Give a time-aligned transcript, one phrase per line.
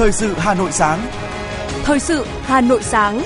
[0.00, 1.06] Thời sự Hà Nội sáng.
[1.84, 3.22] Thời sự Hà Nội sáng.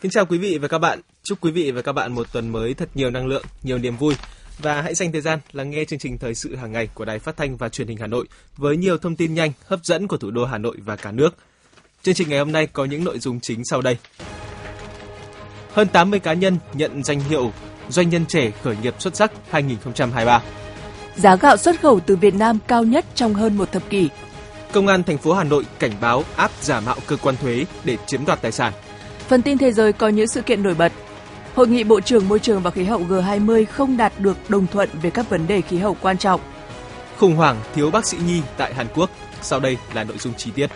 [0.00, 1.00] Kính chào quý vị và các bạn.
[1.22, 3.96] Chúc quý vị và các bạn một tuần mới thật nhiều năng lượng, nhiều niềm
[3.96, 4.14] vui.
[4.58, 7.18] Và hãy dành thời gian lắng nghe chương trình thời sự hàng ngày của Đài
[7.18, 8.26] Phát thanh và Truyền hình Hà Nội
[8.56, 11.36] với nhiều thông tin nhanh, hấp dẫn của thủ đô Hà Nội và cả nước.
[12.02, 13.98] Chương trình ngày hôm nay có những nội dung chính sau đây.
[15.72, 17.52] Hơn 80 cá nhân nhận danh hiệu
[17.88, 20.42] Doanh nhân trẻ khởi nghiệp xuất sắc 2023.
[21.16, 24.08] Giá gạo xuất khẩu từ Việt Nam cao nhất trong hơn một thập kỷ.
[24.72, 27.96] Công an thành phố Hà Nội cảnh báo áp giả mạo cơ quan thuế để
[28.06, 28.72] chiếm đoạt tài sản.
[29.28, 30.92] Phần tin thế giới có những sự kiện nổi bật.
[31.54, 34.88] Hội nghị Bộ trưởng Môi trường và Khí hậu G20 không đạt được đồng thuận
[35.02, 36.40] về các vấn đề khí hậu quan trọng.
[37.18, 39.10] Khủng hoảng thiếu bác sĩ nhi tại Hàn Quốc.
[39.42, 40.70] Sau đây là nội dung chi tiết.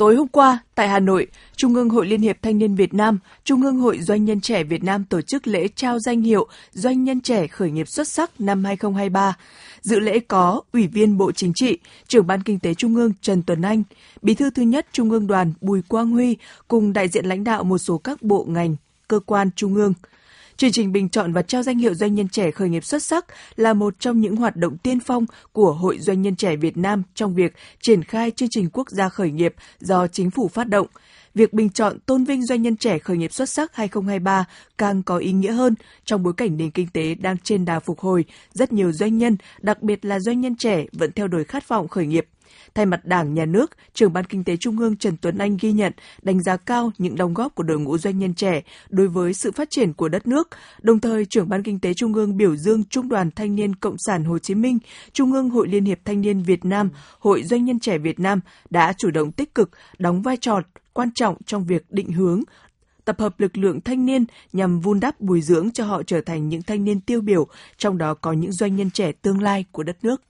[0.00, 3.18] Tối hôm qua, tại Hà Nội, Trung ương Hội Liên hiệp Thanh niên Việt Nam,
[3.44, 7.04] Trung ương Hội Doanh nhân trẻ Việt Nam tổ chức lễ trao danh hiệu Doanh
[7.04, 9.36] nhân trẻ khởi nghiệp xuất sắc năm 2023.
[9.80, 13.42] Dự lễ có Ủy viên Bộ Chính trị, Trưởng ban Kinh tế Trung ương Trần
[13.42, 13.82] Tuấn Anh,
[14.22, 16.36] Bí thư thứ nhất Trung ương Đoàn Bùi Quang Huy
[16.68, 18.76] cùng đại diện lãnh đạo một số các bộ ngành,
[19.08, 19.94] cơ quan Trung ương.
[20.60, 23.26] Chương trình bình chọn và trao danh hiệu doanh nhân trẻ khởi nghiệp xuất sắc
[23.56, 27.02] là một trong những hoạt động tiên phong của Hội Doanh nhân trẻ Việt Nam
[27.14, 30.86] trong việc triển khai chương trình quốc gia khởi nghiệp do chính phủ phát động.
[31.34, 34.44] Việc bình chọn tôn vinh doanh nhân trẻ khởi nghiệp xuất sắc 2023
[34.78, 38.00] càng có ý nghĩa hơn trong bối cảnh nền kinh tế đang trên đà phục
[38.00, 41.68] hồi, rất nhiều doanh nhân, đặc biệt là doanh nhân trẻ vẫn theo đuổi khát
[41.68, 42.26] vọng khởi nghiệp–
[42.74, 45.72] Thay mặt Đảng, Nhà nước, trưởng ban Kinh tế Trung ương Trần Tuấn Anh ghi
[45.72, 49.34] nhận, đánh giá cao những đóng góp của đội ngũ doanh nhân trẻ đối với
[49.34, 50.48] sự phát triển của đất nước.
[50.82, 53.96] Đồng thời, trưởng ban Kinh tế Trung ương biểu dương Trung đoàn Thanh niên Cộng
[53.98, 54.78] sản Hồ Chí Minh,
[55.12, 58.40] Trung ương Hội Liên hiệp Thanh niên Việt Nam, Hội Doanh nhân trẻ Việt Nam
[58.70, 60.60] đã chủ động tích cực đóng vai trò
[60.92, 62.42] quan trọng trong việc định hướng,
[63.04, 66.48] tập hợp lực lượng thanh niên nhằm vun đắp bồi dưỡng cho họ trở thành
[66.48, 69.82] những thanh niên tiêu biểu, trong đó có những doanh nhân trẻ tương lai của
[69.82, 70.22] đất nước.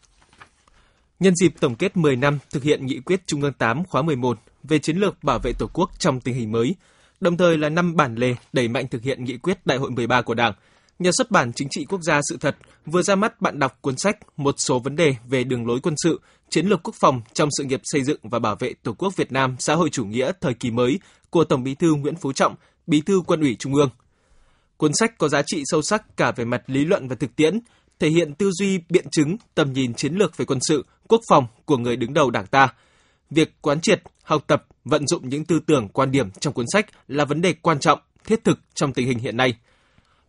[1.21, 4.39] Nhân dịp tổng kết 10 năm thực hiện nghị quyết Trung ương 8 khóa 11
[4.63, 6.75] về chiến lược bảo vệ Tổ quốc trong tình hình mới,
[7.21, 10.23] đồng thời là năm bản lề đẩy mạnh thực hiện nghị quyết Đại hội 13
[10.23, 10.53] của Đảng,
[10.99, 13.97] nhà xuất bản Chính trị Quốc gia Sự thật vừa ra mắt bạn đọc cuốn
[13.97, 16.21] sách Một số vấn đề về đường lối quân sự,
[16.51, 19.33] chiến lược quốc phòng trong sự nghiệp xây dựng và bảo vệ Tổ quốc Việt
[19.33, 21.01] Nam xã hội chủ nghĩa thời kỳ mới
[21.31, 22.55] của Tổng Bí thư Nguyễn Phú Trọng,
[22.87, 23.91] Bí thư Quân ủy Trung ương.
[24.77, 27.61] Cuốn sách có giá trị sâu sắc cả về mặt lý luận và thực tiễn,
[28.01, 31.47] thể hiện tư duy biện chứng, tầm nhìn chiến lược về quân sự, quốc phòng
[31.65, 32.75] của người đứng đầu Đảng ta.
[33.31, 36.87] Việc quán triệt, học tập, vận dụng những tư tưởng, quan điểm trong cuốn sách
[37.09, 39.55] là vấn đề quan trọng, thiết thực trong tình hình hiện nay.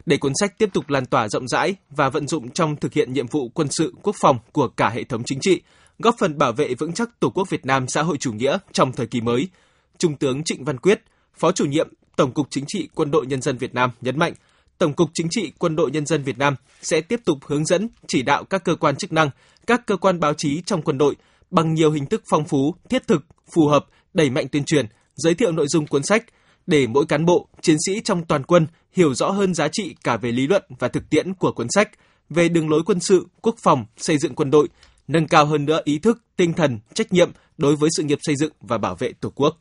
[0.06, 3.14] Để cuốn sách tiếp tục lan tỏa rộng rãi và vận dụng trong thực hiện
[3.14, 5.62] nhiệm vụ quân sự quốc phòng của cả hệ thống chính trị,
[6.00, 8.92] góp phần bảo vệ vững chắc Tổ quốc Việt Nam xã hội chủ nghĩa trong
[8.92, 9.48] thời kỳ mới,
[9.98, 11.02] Trung tướng Trịnh Văn Quyết,
[11.38, 14.34] Phó chủ nhiệm Tổng cục Chính trị Quân đội Nhân dân Việt Nam nhấn mạnh,
[14.82, 17.90] Tổng cục Chính trị Quân đội Nhân dân Việt Nam sẽ tiếp tục hướng dẫn,
[18.08, 19.30] chỉ đạo các cơ quan chức năng,
[19.68, 21.16] các cơ quan báo chí trong quân đội
[21.52, 23.26] bằng nhiều hình thức phong phú, thiết thực,
[23.56, 26.26] phù hợp, đẩy mạnh tuyên truyền, giới thiệu nội dung cuốn sách
[26.68, 30.18] để mỗi cán bộ, chiến sĩ trong toàn quân hiểu rõ hơn giá trị cả
[30.18, 31.90] về lý luận và thực tiễn của cuốn sách,
[32.30, 34.68] về đường lối quân sự, quốc phòng, xây dựng quân đội,
[35.08, 38.36] nâng cao hơn nữa ý thức, tinh thần, trách nhiệm đối với sự nghiệp xây
[38.36, 39.58] dựng và bảo vệ Tổ quốc.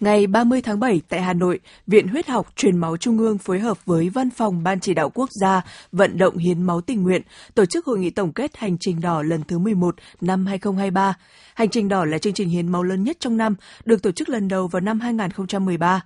[0.00, 3.58] Ngày 30 tháng 7 tại Hà Nội, Viện Huyết học Truyền máu Trung ương phối
[3.58, 5.62] hợp với Văn phòng Ban chỉ đạo quốc gia
[5.92, 7.22] vận động hiến máu tình nguyện
[7.54, 11.14] tổ chức hội nghị tổng kết hành trình đỏ lần thứ 11 năm 2023.
[11.54, 13.54] Hành trình đỏ là chương trình hiến máu lớn nhất trong năm,
[13.84, 16.00] được tổ chức lần đầu vào năm 2013.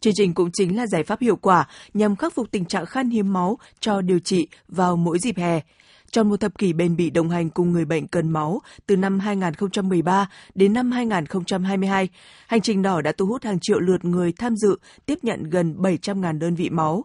[0.00, 3.10] Chương trình cũng chính là giải pháp hiệu quả nhằm khắc phục tình trạng khan
[3.10, 5.60] hiếm máu cho điều trị vào mỗi dịp hè.
[6.10, 9.18] Trong một thập kỷ bền bỉ đồng hành cùng người bệnh cần máu từ năm
[9.18, 12.08] 2013 đến năm 2022,
[12.46, 15.74] hành trình đỏ đã thu hút hàng triệu lượt người tham dự, tiếp nhận gần
[15.78, 17.04] 700.000 đơn vị máu.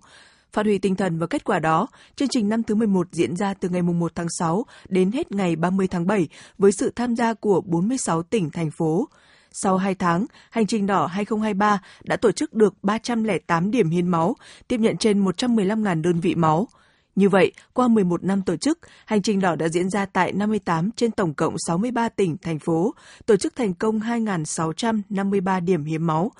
[0.53, 3.53] Phát huy tinh thần và kết quả đó, chương trình năm thứ 11 diễn ra
[3.53, 7.33] từ ngày 1 tháng 6 đến hết ngày 30 tháng 7 với sự tham gia
[7.33, 9.07] của 46 tỉnh, thành phố.
[9.51, 14.35] Sau 2 tháng, Hành trình đỏ 2023 đã tổ chức được 308 điểm hiến máu,
[14.67, 16.67] tiếp nhận trên 115.000 đơn vị máu.
[17.15, 20.91] Như vậy, qua 11 năm tổ chức, hành trình đỏ đã diễn ra tại 58
[20.91, 22.93] trên tổng cộng 63 tỉnh, thành phố,
[23.25, 26.31] tổ chức thành công 2.653 điểm hiến máu,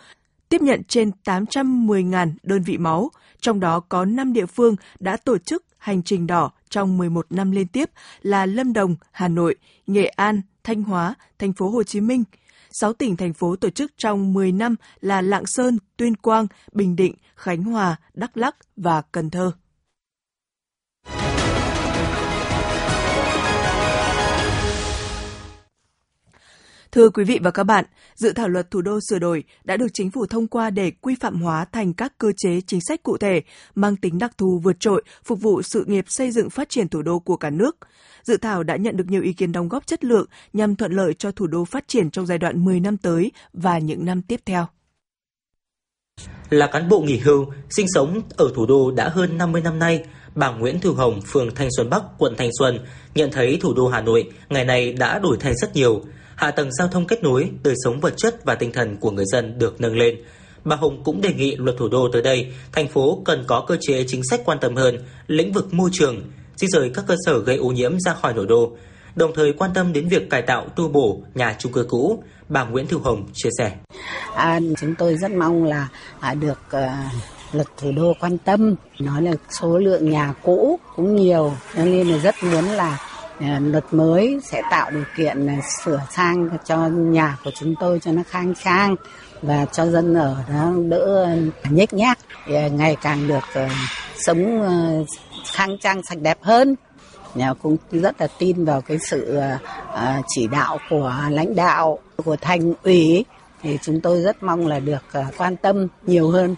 [0.49, 5.37] tiếp nhận trên 810.000 đơn vị máu, trong đó có 5 địa phương đã tổ
[5.37, 7.89] chức hành trình đỏ trong 11 năm liên tiếp
[8.21, 9.55] là Lâm Đồng, Hà Nội,
[9.87, 12.23] Nghệ An, Thanh Hóa, Thành phố Hồ Chí Minh.
[12.71, 16.95] 6 tỉnh thành phố tổ chức trong 10 năm là Lạng Sơn, Tuyên Quang, Bình
[16.95, 19.51] Định, Khánh Hòa, Đắk Lắk và Cần Thơ.
[26.91, 27.85] Thưa quý vị và các bạn,
[28.15, 31.15] dự thảo luật thủ đô sửa đổi đã được chính phủ thông qua để quy
[31.15, 33.41] phạm hóa thành các cơ chế chính sách cụ thể
[33.75, 37.01] mang tính đặc thù vượt trội phục vụ sự nghiệp xây dựng phát triển thủ
[37.01, 37.77] đô của cả nước.
[38.23, 41.13] Dự thảo đã nhận được nhiều ý kiến đóng góp chất lượng nhằm thuận lợi
[41.13, 44.39] cho thủ đô phát triển trong giai đoạn 10 năm tới và những năm tiếp
[44.45, 44.67] theo.
[46.49, 50.03] Là cán bộ nghỉ hưu, sinh sống ở thủ đô đã hơn 50 năm nay,
[50.35, 52.79] bà Nguyễn Thu Hồng, phường Thanh Xuân Bắc, quận Thanh Xuân
[53.15, 56.03] nhận thấy thủ đô Hà Nội ngày nay đã đổi thay rất nhiều.
[56.41, 59.25] Hạ tầng giao thông kết nối, đời sống vật chất và tinh thần của người
[59.31, 60.15] dân được nâng lên.
[60.63, 63.77] Bà Hồng cũng đề nghị luật thủ đô tới đây, thành phố cần có cơ
[63.81, 64.97] chế chính sách quan tâm hơn
[65.27, 66.21] lĩnh vực môi trường,
[66.55, 68.71] di rời các cơ sở gây ô nhiễm ra khỏi nội đô,
[69.15, 72.23] đồng thời quan tâm đến việc cải tạo tu bổ nhà chung cư cũ.
[72.49, 73.77] Bà Nguyễn Thu Hồng chia sẻ.
[74.35, 75.87] À, chúng tôi rất mong là
[76.19, 77.11] à, được à,
[77.53, 82.07] luật thủ đô quan tâm nói là số lượng nhà cũ cũng nhiều cho nên
[82.07, 83.10] là rất muốn là
[83.41, 85.53] Ờ, luật mới sẽ tạo điều kiện ờ,
[85.83, 88.95] sửa sang cho nhà của chúng tôi cho nó khang trang
[89.41, 91.37] và cho dân ở nó đỡ ờ,
[91.69, 92.19] nhếch nhác
[92.71, 93.43] ngày càng được
[94.17, 94.67] sống
[95.51, 96.75] khang trang, sạch đẹp hơn.
[97.35, 99.39] Nhà cũng rất là tin vào cái sự
[100.27, 103.25] chỉ đạo của lãnh đạo, của thành ủy.
[103.61, 105.03] Thì chúng tôi rất mong là được
[105.37, 106.55] quan tâm nhiều hơn.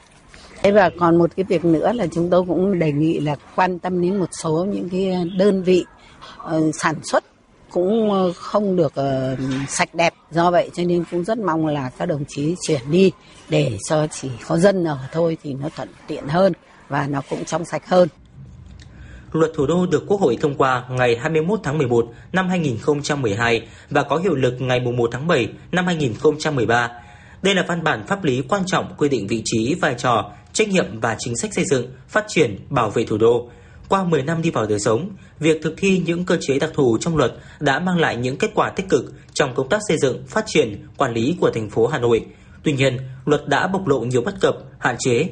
[0.63, 3.79] Thế và còn một cái việc nữa là chúng tôi cũng đề nghị là quan
[3.79, 5.85] tâm đến một số những cái đơn vị
[6.43, 7.23] Ờ, sản xuất
[7.71, 9.35] cũng ờ, không được ờ,
[9.67, 13.11] sạch đẹp do vậy cho nên cũng rất mong là các đồng chí chuyển đi
[13.49, 16.53] để cho chỉ có dân ở thôi thì nó thuận tiện hơn
[16.89, 18.09] và nó cũng trong sạch hơn.
[19.31, 24.03] Luật thủ đô được Quốc hội thông qua ngày 21 tháng 11 năm 2012 và
[24.03, 26.91] có hiệu lực ngày 1 tháng 7 năm 2013.
[27.41, 30.69] Đây là văn bản pháp lý quan trọng quy định vị trí, vai trò, trách
[30.69, 33.49] nhiệm và chính sách xây dựng, phát triển, bảo vệ thủ đô.
[33.93, 35.09] Qua 10 năm đi vào đời sống,
[35.39, 38.51] việc thực thi những cơ chế đặc thù trong luật đã mang lại những kết
[38.55, 41.87] quả tích cực trong công tác xây dựng, phát triển, quản lý của thành phố
[41.87, 42.25] Hà Nội.
[42.63, 45.27] Tuy nhiên, luật đã bộc lộ nhiều bất cập, hạn chế.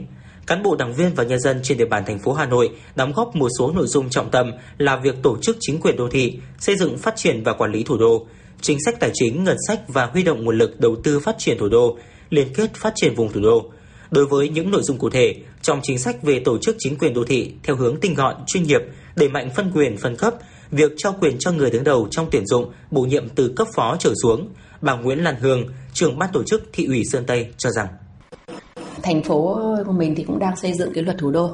[0.48, 3.12] Cán bộ đảng viên và nhân dân trên địa bàn thành phố Hà Nội đóng
[3.16, 6.40] góp một số nội dung trọng tâm là việc tổ chức chính quyền đô thị,
[6.60, 8.26] xây dựng phát triển và quản lý thủ đô,
[8.62, 11.58] chính sách tài chính, ngân sách và huy động nguồn lực đầu tư phát triển
[11.58, 11.98] thủ đô,
[12.30, 13.72] liên kết phát triển vùng thủ đô
[14.12, 17.14] Đối với những nội dung cụ thể trong chính sách về tổ chức chính quyền
[17.14, 18.82] đô thị theo hướng tinh gọn, chuyên nghiệp,
[19.16, 20.34] đẩy mạnh phân quyền, phân cấp,
[20.72, 23.96] việc trao quyền cho người đứng đầu trong tuyển dụng, bổ nhiệm từ cấp phó
[24.00, 24.50] trở xuống,
[24.82, 27.88] bà Nguyễn Lan Hương, trưởng ban tổ chức thị ủy Sơn Tây cho rằng
[29.04, 31.50] thành phố của mình thì cũng đang xây dựng cái luật thủ đô.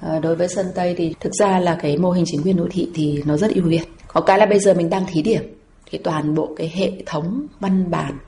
[0.00, 2.66] À, đối với Sơn Tây thì thực ra là cái mô hình chính quyền đô
[2.70, 3.84] thị thì nó rất ưu việt.
[4.08, 5.42] Có cái là bây giờ mình đang thí điểm
[5.90, 8.18] thì toàn bộ cái hệ thống văn bản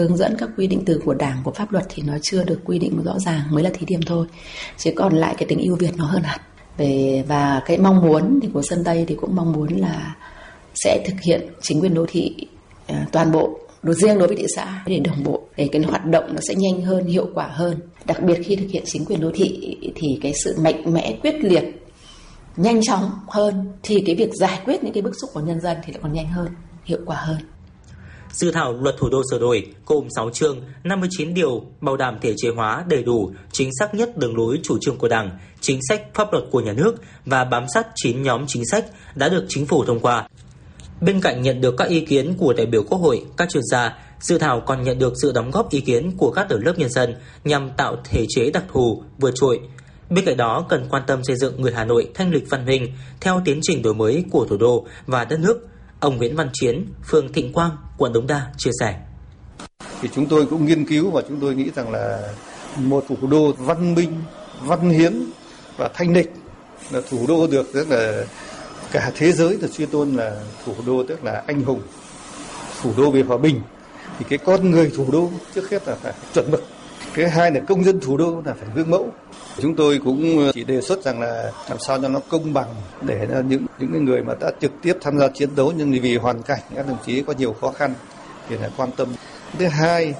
[0.00, 2.60] hướng dẫn các quy định từ của đảng, của pháp luật thì nó chưa được
[2.64, 4.26] quy định rõ ràng, mới là thí điểm thôi.
[4.76, 6.40] Chứ còn lại cái tính ưu việt nó hơn hẳn.
[6.76, 10.16] Về, và cái mong muốn thì của sân tây thì cũng mong muốn là
[10.74, 12.36] sẽ thực hiện chính quyền đô thị
[12.86, 16.06] à, toàn bộ, đối riêng đối với thị xã để đồng bộ, để cái hoạt
[16.06, 17.80] động nó sẽ nhanh hơn, hiệu quả hơn.
[18.04, 21.34] Đặc biệt khi thực hiện chính quyền đô thị thì cái sự mạnh mẽ, quyết
[21.40, 21.64] liệt,
[22.56, 25.76] nhanh chóng hơn thì cái việc giải quyết những cái bức xúc của nhân dân
[25.84, 26.48] thì lại còn nhanh hơn,
[26.84, 27.38] hiệu quả hơn.
[28.32, 32.34] Dự thảo luật thủ đô sửa đổi gồm 6 chương, 59 điều bảo đảm thể
[32.36, 36.02] chế hóa đầy đủ, chính xác nhất đường lối chủ trương của Đảng, chính sách
[36.14, 36.94] pháp luật của nhà nước
[37.26, 40.28] và bám sát 9 nhóm chính sách đã được chính phủ thông qua.
[41.00, 43.98] Bên cạnh nhận được các ý kiến của đại biểu Quốc hội, các chuyên gia,
[44.20, 46.90] dự thảo còn nhận được sự đóng góp ý kiến của các tầng lớp nhân
[46.90, 49.60] dân nhằm tạo thể chế đặc thù vượt trội.
[50.10, 52.86] Bên cạnh đó cần quan tâm xây dựng người Hà Nội thanh lịch văn minh
[53.20, 55.66] theo tiến trình đổi mới của thủ đô và đất nước
[56.00, 58.94] Ông Nguyễn Văn Chiến, phường Thịnh Quang, quận Đống Đa chia sẻ.
[60.00, 62.32] Thì chúng tôi cũng nghiên cứu và chúng tôi nghĩ rằng là
[62.76, 64.22] một thủ đô văn minh,
[64.60, 65.22] văn hiến
[65.76, 66.32] và thanh lịch
[66.90, 68.24] là thủ đô được rất là
[68.92, 71.82] cả thế giới được suy tôn là thủ đô tức là anh hùng,
[72.82, 73.60] thủ đô về hòa bình
[74.18, 76.64] thì cái con người thủ đô trước hết là phải chuẩn mực.
[77.14, 79.12] Cái hai là công dân thủ đô là phải gương mẫu
[79.58, 82.68] Chúng tôi cũng ờ, chỉ đề xuất rằng là làm sao cho nó công bằng
[83.02, 86.16] để ờ, những những người mà đã trực tiếp tham gia chiến đấu nhưng vì
[86.16, 87.94] hoàn cảnh các đồng chí có nhiều khó khăn
[88.48, 89.08] thì phải quan tâm.
[89.58, 90.14] Thứ hai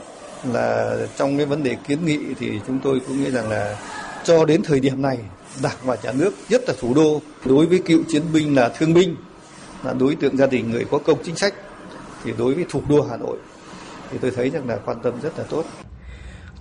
[0.53, 3.77] là trong cái vấn đề kiến nghị thì chúng tôi cũng nghĩ rằng là
[4.25, 5.19] cho đến thời điểm này,
[5.63, 8.95] đảng và nhà nước, nhất là thủ đô, đối với cựu chiến binh là thương
[8.95, 9.17] binh,
[9.83, 11.55] là đối tượng gia đình người có công chính sách
[12.25, 13.37] thì đối với thủ đô Hà Nội
[14.11, 15.65] thì tôi thấy rằng là quan tâm rất là tốt.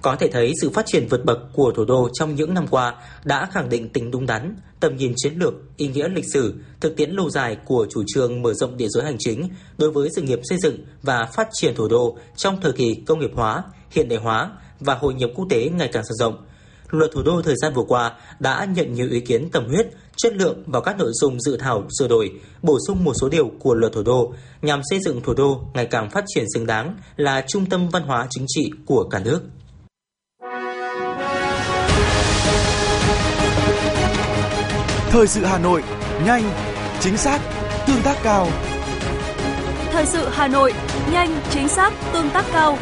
[0.01, 2.96] Có thể thấy sự phát triển vượt bậc của thủ đô trong những năm qua
[3.24, 6.96] đã khẳng định tính đúng đắn, tầm nhìn chiến lược, ý nghĩa lịch sử, thực
[6.96, 10.22] tiễn lâu dài của chủ trương mở rộng địa giới hành chính đối với sự
[10.22, 14.10] nghiệp xây dựng và phát triển thủ đô trong thời kỳ công nghiệp hóa, hiện
[14.10, 16.46] đại hóa và hội nhập quốc tế ngày càng sâu rộng.
[16.89, 19.88] luật thủ đô thời gian vừa qua đã nhận nhiều ý kiến tâm huyết,
[20.18, 23.51] chất lượng vào các nội dung dự thảo sửa đổi, bổ sung một số điều
[23.60, 26.96] của luật thủ đô nhằm xây dựng thủ đô ngày càng phát triển xứng đáng
[27.15, 29.41] là trung tâm văn hóa chính trị của cả nước.
[35.12, 35.84] Thời sự Hà Nội,
[36.25, 36.44] nhanh,
[37.00, 37.39] chính xác,
[37.88, 38.48] tương tác cao.
[39.92, 40.74] Thời sự Hà Nội,
[41.12, 42.78] nhanh, chính xác, tương tác cao.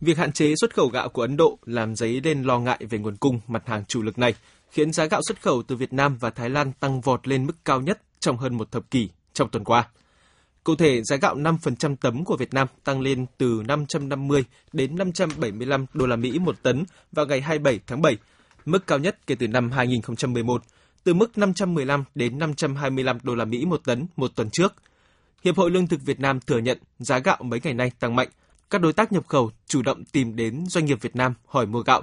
[0.00, 2.98] Việc hạn chế xuất khẩu gạo của Ấn Độ làm dấy lên lo ngại về
[2.98, 4.34] nguồn cung mặt hàng chủ lực này,
[4.70, 7.64] khiến giá gạo xuất khẩu từ Việt Nam và Thái Lan tăng vọt lên mức
[7.64, 9.88] cao nhất trong hơn một thập kỷ trong tuần qua.
[10.64, 15.86] Cụ thể, giá gạo 5% tấm của Việt Nam tăng lên từ 550 đến 575
[15.94, 18.16] đô la Mỹ một tấn vào ngày 27 tháng 7,
[18.64, 20.62] mức cao nhất kể từ năm 2011,
[21.04, 24.74] từ mức 515 đến 525 đô la Mỹ một tấn một tuần trước.
[25.44, 28.28] Hiệp hội Lương thực Việt Nam thừa nhận giá gạo mấy ngày nay tăng mạnh.
[28.70, 31.80] Các đối tác nhập khẩu chủ động tìm đến doanh nghiệp Việt Nam hỏi mua
[31.80, 32.02] gạo.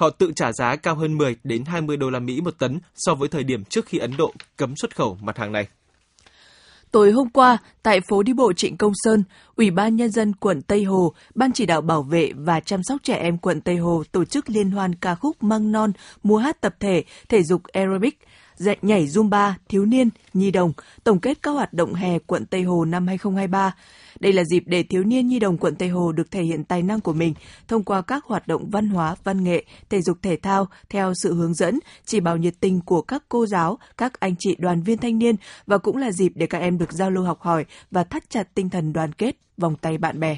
[0.00, 3.14] Họ tự trả giá cao hơn 10 đến 20 đô la Mỹ một tấn so
[3.14, 5.68] với thời điểm trước khi Ấn Độ cấm xuất khẩu mặt hàng này.
[6.90, 9.24] Tối hôm qua, tại phố đi bộ Trịnh Công Sơn,
[9.56, 13.00] Ủy ban Nhân dân quận Tây Hồ, Ban chỉ đạo bảo vệ và chăm sóc
[13.02, 15.92] trẻ em quận Tây Hồ tổ chức liên hoan ca khúc Măng Non,
[16.22, 18.18] múa hát tập thể, thể dục aerobic,
[18.60, 20.72] dạy nhảy Zumba, thiếu niên, nhi đồng,
[21.04, 23.74] tổng kết các hoạt động hè quận Tây Hồ năm 2023.
[24.20, 26.82] Đây là dịp để thiếu niên nhi đồng quận Tây Hồ được thể hiện tài
[26.82, 27.34] năng của mình
[27.68, 31.34] thông qua các hoạt động văn hóa, văn nghệ, thể dục thể thao theo sự
[31.34, 34.98] hướng dẫn, chỉ bảo nhiệt tình của các cô giáo, các anh chị đoàn viên
[34.98, 35.34] thanh niên
[35.66, 38.54] và cũng là dịp để các em được giao lưu học hỏi và thắt chặt
[38.54, 40.36] tinh thần đoàn kết, vòng tay bạn bè.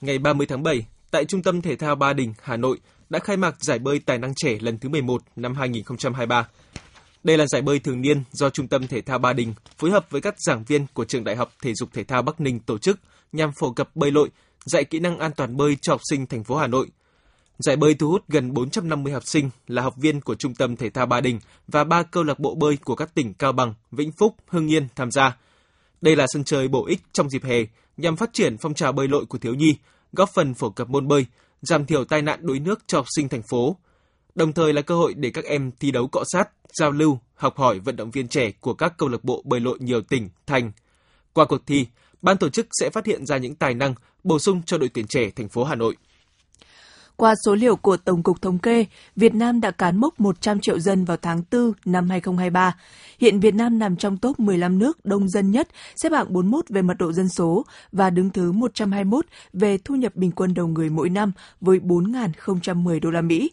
[0.00, 2.78] Ngày 30 tháng 7, tại Trung tâm Thể thao Ba Đình, Hà Nội
[3.10, 6.48] đã khai mạc giải bơi tài năng trẻ lần thứ 11 năm 2023.
[7.26, 10.06] Đây là giải bơi thường niên do Trung tâm Thể thao Ba Đình phối hợp
[10.10, 12.78] với các giảng viên của Trường Đại học Thể dục Thể thao Bắc Ninh tổ
[12.78, 12.98] chức
[13.32, 14.30] nhằm phổ cập bơi lội,
[14.64, 16.86] dạy kỹ năng an toàn bơi cho học sinh thành phố Hà Nội.
[17.58, 20.90] Giải bơi thu hút gần 450 học sinh là học viên của Trung tâm Thể
[20.90, 24.12] thao Ba Đình và ba câu lạc bộ bơi của các tỉnh Cao Bằng, Vĩnh
[24.18, 25.36] Phúc, Hưng Yên tham gia.
[26.00, 27.58] Đây là sân chơi bổ ích trong dịp hè
[27.96, 29.76] nhằm phát triển phong trào bơi lội của thiếu nhi,
[30.12, 31.26] góp phần phổ cập môn bơi,
[31.62, 33.76] giảm thiểu tai nạn đuối nước cho học sinh thành phố,
[34.36, 37.56] đồng thời là cơ hội để các em thi đấu cọ sát, giao lưu, học
[37.56, 40.72] hỏi vận động viên trẻ của các câu lạc bộ bơi lội nhiều tỉnh, thành.
[41.32, 41.86] Qua cuộc thi,
[42.22, 45.06] ban tổ chức sẽ phát hiện ra những tài năng bổ sung cho đội tuyển
[45.06, 45.96] trẻ thành phố Hà Nội.
[47.16, 48.84] Qua số liệu của Tổng cục Thống kê,
[49.16, 52.76] Việt Nam đã cán mốc 100 triệu dân vào tháng 4 năm 2023.
[53.18, 56.82] Hiện Việt Nam nằm trong top 15 nước đông dân nhất, xếp hạng 41 về
[56.82, 60.90] mật độ dân số và đứng thứ 121 về thu nhập bình quân đầu người
[60.90, 63.50] mỗi năm với 4.010 đô la Mỹ.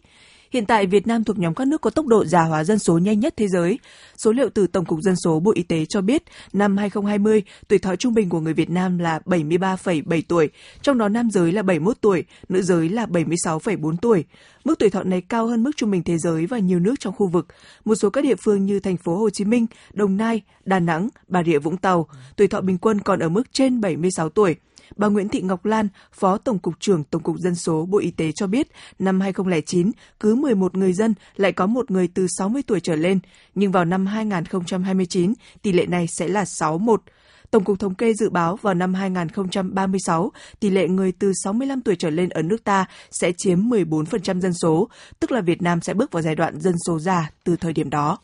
[0.54, 2.98] Hiện tại Việt Nam thuộc nhóm các nước có tốc độ già hóa dân số
[2.98, 3.78] nhanh nhất thế giới.
[4.16, 7.78] Số liệu từ Tổng cục Dân số Bộ Y tế cho biết, năm 2020, tuổi
[7.78, 10.50] thọ trung bình của người Việt Nam là 73,7 tuổi,
[10.82, 14.24] trong đó nam giới là 71 tuổi, nữ giới là 76,4 tuổi.
[14.64, 17.14] Mức tuổi thọ này cao hơn mức trung bình thế giới và nhiều nước trong
[17.14, 17.46] khu vực.
[17.84, 21.08] Một số các địa phương như thành phố Hồ Chí Minh, Đồng Nai, Đà Nẵng,
[21.28, 22.06] Bà Rịa Vũng Tàu,
[22.36, 24.56] tuổi thọ bình quân còn ở mức trên 76 tuổi.
[24.96, 28.10] Bà Nguyễn Thị Ngọc Lan, Phó Tổng cục trưởng Tổng cục Dân số Bộ Y
[28.10, 32.62] tế cho biết, năm 2009, cứ 11 người dân lại có một người từ 60
[32.66, 33.18] tuổi trở lên,
[33.54, 37.02] nhưng vào năm 2029, tỷ lệ này sẽ là 61.
[37.50, 41.96] Tổng cục Thống kê dự báo vào năm 2036, tỷ lệ người từ 65 tuổi
[41.96, 44.88] trở lên ở nước ta sẽ chiếm 14% dân số,
[45.20, 47.90] tức là Việt Nam sẽ bước vào giai đoạn dân số già từ thời điểm
[47.90, 48.18] đó.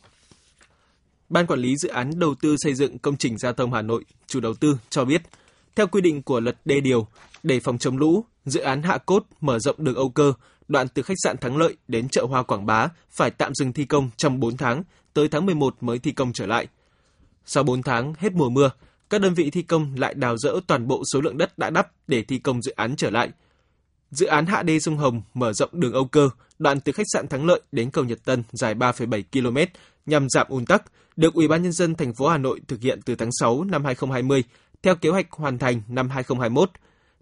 [1.28, 4.04] Ban quản lý dự án đầu tư xây dựng công trình giao thông Hà Nội,
[4.26, 5.22] chủ đầu tư cho biết,
[5.80, 7.06] theo quy định của luật đê điều,
[7.42, 10.32] để phòng chống lũ, dự án Hạ Cốt mở rộng đường Âu Cơ,
[10.68, 13.84] đoạn từ khách sạn Thắng Lợi đến chợ Hoa Quảng Bá phải tạm dừng thi
[13.84, 14.82] công trong 4 tháng,
[15.14, 16.66] tới tháng 11 mới thi công trở lại.
[17.46, 18.70] Sau 4 tháng hết mùa mưa,
[19.10, 21.90] các đơn vị thi công lại đào rỡ toàn bộ số lượng đất đã đắp
[22.06, 23.30] để thi công dự án trở lại.
[24.10, 27.28] Dự án Hạ Đê Sông Hồng mở rộng đường Âu Cơ, đoạn từ khách sạn
[27.28, 29.72] Thắng Lợi đến cầu Nhật Tân dài 3,7 km
[30.06, 30.82] nhằm giảm ùn tắc,
[31.16, 33.84] được Ủy ban nhân dân thành phố Hà Nội thực hiện từ tháng 6 năm
[33.84, 34.44] 2020
[34.82, 36.70] theo kế hoạch hoàn thành năm 2021.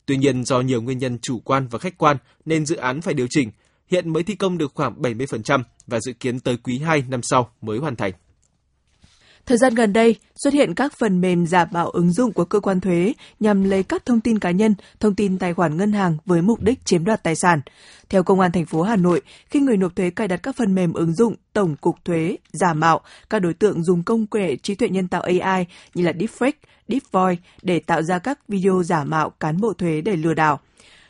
[0.06, 3.14] Tuy nhiên do nhiều nguyên nhân chủ quan và khách quan nên dự án phải
[3.14, 3.50] điều chỉnh,
[3.90, 7.50] hiện mới thi công được khoảng 70% và dự kiến tới quý 2 năm sau
[7.60, 8.12] mới hoàn thành.
[9.48, 12.60] Thời gian gần đây, xuất hiện các phần mềm giả mạo ứng dụng của cơ
[12.60, 16.16] quan thuế nhằm lấy cắp thông tin cá nhân, thông tin tài khoản ngân hàng
[16.26, 17.60] với mục đích chiếm đoạt tài sản.
[18.08, 20.74] Theo Công an thành phố Hà Nội, khi người nộp thuế cài đặt các phần
[20.74, 23.00] mềm ứng dụng Tổng cục thuế giả mạo,
[23.30, 26.52] các đối tượng dùng công nghệ trí tuệ nhân tạo AI như là deepfake,
[26.88, 30.60] deepvoice để tạo ra các video giả mạo cán bộ thuế để lừa đảo.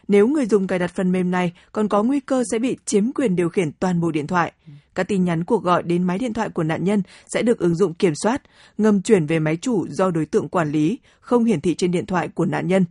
[0.08, 3.12] Nếu người dùng cài đặt phần mềm này, còn có nguy cơ sẽ bị chiếm
[3.12, 4.52] quyền điều khiển toàn bộ điện thoại.
[4.98, 7.74] Các tin nhắn cuộc gọi đến máy điện thoại của nạn nhân sẽ được ứng
[7.74, 8.42] dụng kiểm soát,
[8.78, 12.06] ngầm chuyển về máy chủ do đối tượng quản lý, không hiển thị trên điện
[12.06, 12.84] thoại của nạn nhân.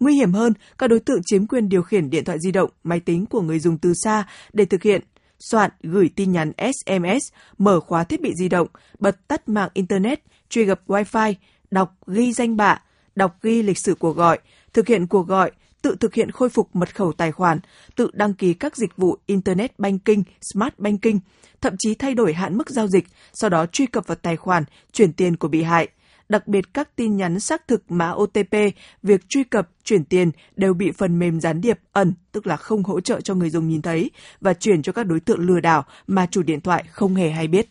[0.00, 3.00] Nguy hiểm hơn, các đối tượng chiếm quyền điều khiển điện thoại di động, máy
[3.00, 5.02] tính của người dùng từ xa để thực hiện
[5.38, 10.20] soạn, gửi tin nhắn SMS, mở khóa thiết bị di động, bật tắt mạng Internet,
[10.48, 11.34] truy cập Wi-Fi,
[11.70, 12.82] đọc ghi danh bạ,
[13.14, 14.38] đọc ghi lịch sử cuộc gọi,
[14.72, 15.50] thực hiện cuộc gọi,
[15.82, 17.60] tự thực hiện khôi phục mật khẩu tài khoản,
[17.96, 20.22] tự đăng ký các dịch vụ Internet Banking,
[20.52, 21.18] Smart Banking,
[21.60, 24.64] thậm chí thay đổi hạn mức giao dịch, sau đó truy cập vào tài khoản,
[24.92, 25.88] chuyển tiền của bị hại.
[26.28, 28.54] Đặc biệt các tin nhắn xác thực mã OTP,
[29.02, 32.82] việc truy cập, chuyển tiền đều bị phần mềm gián điệp ẩn, tức là không
[32.82, 34.10] hỗ trợ cho người dùng nhìn thấy,
[34.40, 37.48] và chuyển cho các đối tượng lừa đảo mà chủ điện thoại không hề hay
[37.48, 37.68] biết.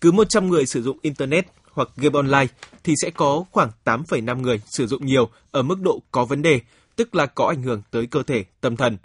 [0.00, 2.46] Cứ 100 người sử dụng Internet hoặc game online
[2.84, 6.60] thì sẽ có khoảng 8,5 người sử dụng nhiều ở mức độ có vấn đề,
[6.96, 8.96] tức là có ảnh hưởng tới cơ thể, tâm thần.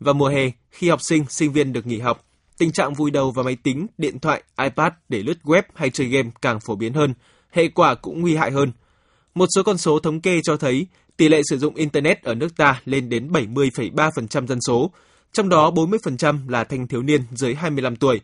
[0.00, 2.24] Vào mùa hè, khi học sinh, sinh viên được nghỉ học,
[2.58, 6.06] tình trạng vùi đầu vào máy tính, điện thoại, iPad để lướt web hay chơi
[6.06, 7.14] game càng phổ biến hơn,
[7.50, 8.72] hệ quả cũng nguy hại hơn.
[9.34, 10.86] Một số con số thống kê cho thấy
[11.16, 14.90] tỷ lệ sử dụng Internet ở nước ta lên đến 70,3% dân số,
[15.32, 18.20] trong đó 40% là thanh thiếu niên dưới 25 tuổi.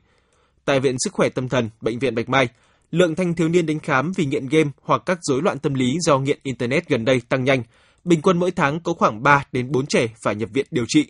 [0.64, 2.48] Tại Viện Sức khỏe Tâm thần, Bệnh viện Bạch Mai,
[2.90, 5.96] lượng thanh thiếu niên đến khám vì nghiện game hoặc các rối loạn tâm lý
[6.00, 7.62] do nghiện Internet gần đây tăng nhanh.
[8.04, 11.06] Bình quân mỗi tháng có khoảng 3 đến 4 trẻ phải nhập viện điều trị.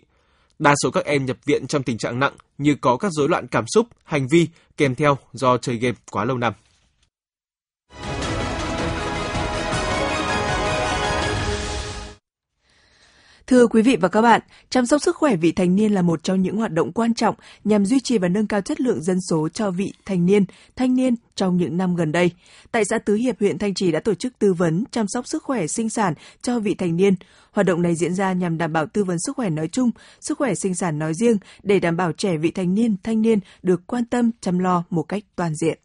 [0.59, 3.47] Đa số các em nhập viện trong tình trạng nặng như có các rối loạn
[3.47, 6.53] cảm xúc, hành vi kèm theo do chơi game quá lâu năm.
[13.47, 16.23] Thưa quý vị và các bạn, chăm sóc sức khỏe vị thành niên là một
[16.23, 19.17] trong những hoạt động quan trọng nhằm duy trì và nâng cao chất lượng dân
[19.29, 22.31] số cho vị thành niên, thanh niên trong những năm gần đây.
[22.71, 25.43] Tại xã Tứ Hiệp, huyện Thanh Trì đã tổ chức tư vấn chăm sóc sức
[25.43, 27.15] khỏe sinh sản cho vị thành niên.
[27.51, 30.37] Hoạt động này diễn ra nhằm đảm bảo tư vấn sức khỏe nói chung, sức
[30.37, 33.87] khỏe sinh sản nói riêng để đảm bảo trẻ vị thành niên, thanh niên được
[33.87, 35.79] quan tâm, chăm lo một cách toàn diện.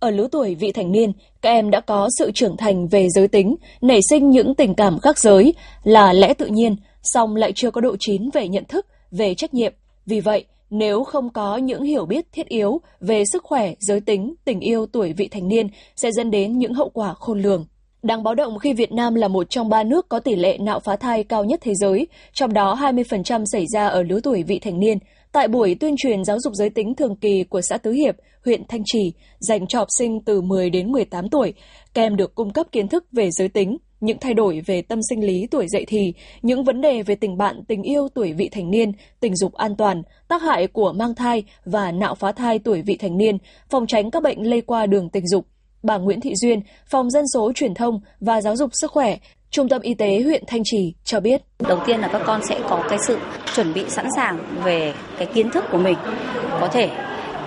[0.00, 1.12] Ở lứa tuổi vị thành niên,
[1.42, 4.98] các em đã có sự trưởng thành về giới tính, nảy sinh những tình cảm
[4.98, 8.86] khác giới là lẽ tự nhiên, song lại chưa có độ chín về nhận thức,
[9.10, 9.72] về trách nhiệm.
[10.06, 14.34] Vì vậy, nếu không có những hiểu biết thiết yếu về sức khỏe, giới tính,
[14.44, 17.66] tình yêu tuổi vị thành niên sẽ dẫn đến những hậu quả khôn lường.
[18.02, 20.80] Đáng báo động khi Việt Nam là một trong ba nước có tỷ lệ nạo
[20.80, 24.58] phá thai cao nhất thế giới, trong đó 20% xảy ra ở lứa tuổi vị
[24.58, 24.98] thành niên,
[25.36, 28.62] Tại buổi tuyên truyền giáo dục giới tính thường kỳ của xã Tứ Hiệp, huyện
[28.68, 31.54] Thanh Trì, dành cho học sinh từ 10 đến 18 tuổi,
[31.94, 35.00] các em được cung cấp kiến thức về giới tính, những thay đổi về tâm
[35.10, 38.48] sinh lý tuổi dậy thì, những vấn đề về tình bạn, tình yêu tuổi vị
[38.52, 42.58] thành niên, tình dục an toàn, tác hại của mang thai và nạo phá thai
[42.58, 43.38] tuổi vị thành niên,
[43.70, 45.46] phòng tránh các bệnh lây qua đường tình dục.
[45.82, 49.16] Bà Nguyễn Thị Duyên, Phòng Dân số Truyền thông và Giáo dục Sức khỏe,
[49.50, 51.42] Trung tâm Y tế huyện Thanh Trì cho biết.
[51.68, 53.18] Đầu tiên là các con sẽ có cái sự
[53.54, 55.96] chuẩn bị sẵn sàng về cái kiến thức của mình.
[56.60, 56.90] Có thể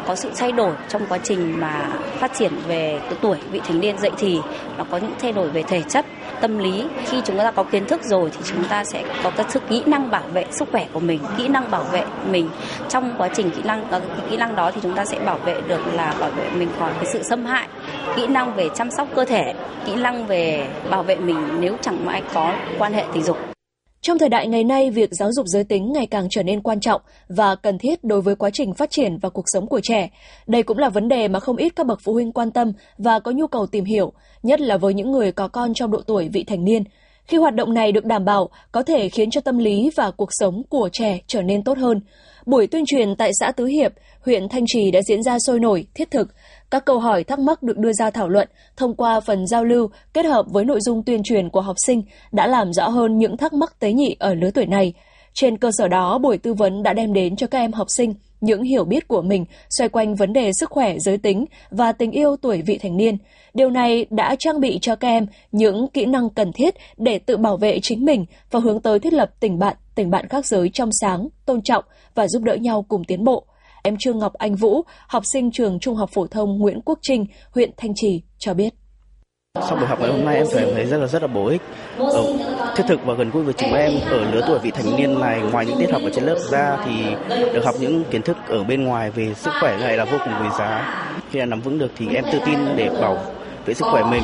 [0.09, 3.97] có sự thay đổi trong quá trình mà phát triển về tuổi, vị thành niên.
[3.97, 4.39] Dậy thì
[4.77, 6.05] nó có những thay đổi về thể chất,
[6.41, 6.83] tâm lý.
[7.05, 9.83] Khi chúng ta có kiến thức rồi thì chúng ta sẽ có các sức kỹ
[9.85, 12.49] năng bảo vệ sức khỏe của mình, kỹ năng bảo vệ mình.
[12.89, 15.61] Trong quá trình kỹ năng cái kỹ năng đó thì chúng ta sẽ bảo vệ
[15.67, 17.67] được là bảo vệ mình khỏi cái sự xâm hại.
[18.15, 19.53] Kỹ năng về chăm sóc cơ thể,
[19.85, 23.37] kỹ năng về bảo vệ mình nếu chẳng may có quan hệ tình dục
[24.01, 26.79] trong thời đại ngày nay, việc giáo dục giới tính ngày càng trở nên quan
[26.79, 30.09] trọng và cần thiết đối với quá trình phát triển và cuộc sống của trẻ.
[30.47, 33.19] Đây cũng là vấn đề mà không ít các bậc phụ huynh quan tâm và
[33.19, 36.29] có nhu cầu tìm hiểu, nhất là với những người có con trong độ tuổi
[36.33, 36.83] vị thành niên.
[37.25, 40.29] Khi hoạt động này được đảm bảo, có thể khiến cho tâm lý và cuộc
[40.31, 42.01] sống của trẻ trở nên tốt hơn.
[42.45, 43.93] Buổi tuyên truyền tại xã Tứ Hiệp,
[44.25, 46.27] huyện Thanh Trì đã diễn ra sôi nổi, thiết thực.
[46.71, 49.89] Các câu hỏi thắc mắc được đưa ra thảo luận thông qua phần giao lưu
[50.13, 52.01] kết hợp với nội dung tuyên truyền của học sinh
[52.31, 54.93] đã làm rõ hơn những thắc mắc tế nhị ở lứa tuổi này.
[55.33, 58.13] Trên cơ sở đó, buổi tư vấn đã đem đến cho các em học sinh
[58.41, 62.11] những hiểu biết của mình xoay quanh vấn đề sức khỏe giới tính và tình
[62.11, 63.17] yêu tuổi vị thành niên.
[63.53, 67.37] Điều này đã trang bị cho các em những kỹ năng cần thiết để tự
[67.37, 70.69] bảo vệ chính mình và hướng tới thiết lập tình bạn, tình bạn khác giới
[70.73, 71.83] trong sáng, tôn trọng
[72.15, 73.45] và giúp đỡ nhau cùng tiến bộ.
[73.83, 77.25] Em Trương Ngọc Anh Vũ, học sinh trường Trung học phổ thông Nguyễn Quốc Trinh,
[77.51, 78.73] huyện Thanh Trì cho biết.
[79.55, 81.61] Sau buổi học ngày hôm nay em cảm thấy rất là rất là bổ ích,
[81.97, 82.33] ở,
[82.75, 85.41] thiết thực và gần gũi với chúng em ở lứa tuổi vị thành niên này.
[85.51, 86.91] Ngoài những tiết học ở trên lớp ra thì
[87.53, 90.33] được học những kiến thức ở bên ngoài về sức khỏe này là vô cùng
[90.41, 91.03] quý giá.
[91.31, 93.17] Khi nắm vững được thì em tự tin để bảo
[93.65, 94.23] vệ sức khỏe mình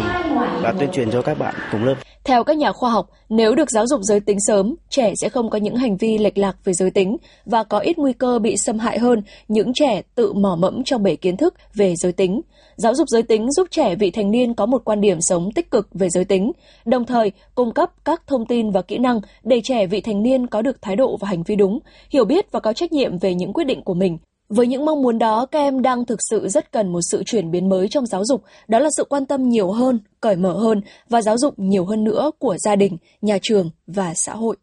[0.61, 1.95] và tuyên truyền cho các bạn cùng lớp.
[2.25, 5.49] Theo các nhà khoa học, nếu được giáo dục giới tính sớm, trẻ sẽ không
[5.49, 8.57] có những hành vi lệch lạc về giới tính và có ít nguy cơ bị
[8.57, 12.41] xâm hại hơn những trẻ tự mỏ mẫm trong bể kiến thức về giới tính.
[12.75, 15.71] Giáo dục giới tính giúp trẻ vị thành niên có một quan điểm sống tích
[15.71, 16.51] cực về giới tính,
[16.85, 20.47] đồng thời cung cấp các thông tin và kỹ năng để trẻ vị thành niên
[20.47, 23.33] có được thái độ và hành vi đúng, hiểu biết và có trách nhiệm về
[23.33, 24.17] những quyết định của mình.
[24.49, 27.51] Với những mong muốn đó, các em đang thực sự rất cần một sự chuyển
[27.51, 30.81] biến mới trong giáo dục, đó là sự quan tâm nhiều hơn, cởi mở hơn
[31.09, 34.55] và giáo dục nhiều hơn nữa của gia đình, nhà trường và xã hội.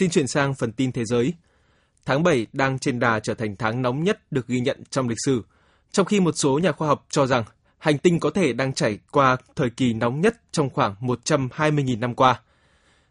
[0.00, 1.32] Xin chuyển sang phần tin thế giới.
[2.06, 5.18] Tháng 7 đang trên đà trở thành tháng nóng nhất được ghi nhận trong lịch
[5.26, 5.42] sử,
[5.92, 7.44] trong khi một số nhà khoa học cho rằng
[7.78, 12.14] hành tinh có thể đang trải qua thời kỳ nóng nhất trong khoảng 120.000 năm
[12.14, 12.40] qua.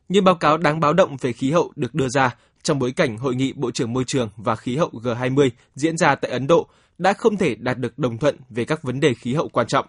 [0.10, 3.18] Như báo cáo đáng báo động về khí hậu được đưa ra trong bối cảnh
[3.18, 6.68] Hội nghị Bộ trưởng Môi trường và Khí hậu G20 diễn ra tại Ấn Độ
[6.98, 9.86] đã không thể đạt được đồng thuận về các vấn đề khí hậu quan trọng.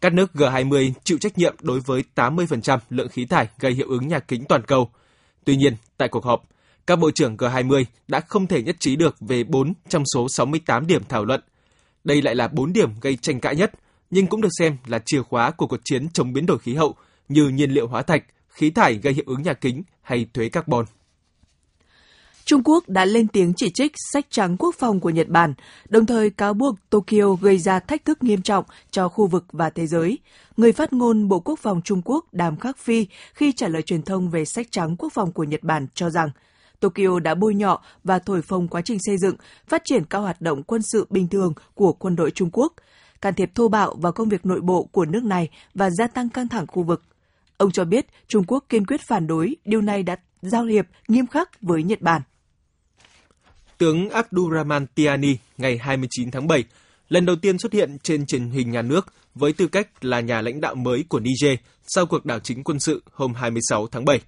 [0.00, 4.08] Các nước G20 chịu trách nhiệm đối với 80% lượng khí thải gây hiệu ứng
[4.08, 4.90] nhà kính toàn cầu.
[5.44, 6.44] Tuy nhiên, tại cuộc họp,
[6.86, 10.86] các bộ trưởng G20 đã không thể nhất trí được về 4 trong số 68
[10.86, 11.40] điểm thảo luận.
[12.04, 13.72] Đây lại là 4 điểm gây tranh cãi nhất
[14.14, 16.94] nhưng cũng được xem là chìa khóa của cuộc chiến chống biến đổi khí hậu
[17.28, 20.84] như nhiên liệu hóa thạch, khí thải gây hiệu ứng nhà kính hay thuế carbon.
[22.44, 25.54] Trung Quốc đã lên tiếng chỉ trích sách trắng quốc phòng của Nhật Bản,
[25.88, 29.70] đồng thời cáo buộc Tokyo gây ra thách thức nghiêm trọng cho khu vực và
[29.70, 30.18] thế giới.
[30.56, 34.02] Người phát ngôn Bộ Quốc phòng Trung Quốc Đàm Khắc Phi khi trả lời truyền
[34.02, 36.28] thông về sách trắng quốc phòng của Nhật Bản cho rằng
[36.80, 40.40] Tokyo đã bôi nhọ và thổi phồng quá trình xây dựng, phát triển các hoạt
[40.40, 42.72] động quân sự bình thường của quân đội Trung Quốc,
[43.20, 46.28] can thiệp thô bạo vào công việc nội bộ của nước này và gia tăng
[46.28, 47.02] căng thẳng khu vực.
[47.56, 51.26] Ông cho biết Trung Quốc kiên quyết phản đối điều này đã giao hiệp nghiêm
[51.26, 52.22] khắc với Nhật Bản.
[53.78, 56.64] Tướng Abdurrahman Tiani ngày 29 tháng 7
[57.08, 60.40] lần đầu tiên xuất hiện trên truyền hình nhà nước với tư cách là nhà
[60.40, 64.20] lãnh đạo mới của Niger sau cuộc đảo chính quân sự hôm 26 tháng 7.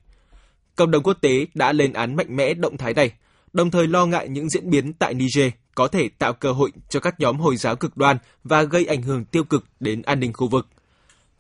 [0.77, 3.13] Cộng đồng quốc tế đã lên án mạnh mẽ động thái này,
[3.53, 7.01] đồng thời lo ngại những diễn biến tại Niger có thể tạo cơ hội cho
[7.01, 10.33] các nhóm Hồi giáo cực đoan và gây ảnh hưởng tiêu cực đến an ninh
[10.33, 10.67] khu vực.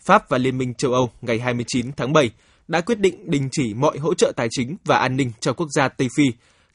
[0.00, 2.30] Pháp và Liên minh châu Âu ngày 29 tháng 7
[2.68, 5.68] đã quyết định đình chỉ mọi hỗ trợ tài chính và an ninh cho quốc
[5.70, 6.24] gia Tây Phi,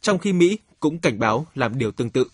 [0.02, 2.26] trong khi Mỹ cũng cảnh báo làm điều tương tự.